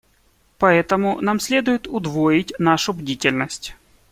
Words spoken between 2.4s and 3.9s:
нашу бдительность.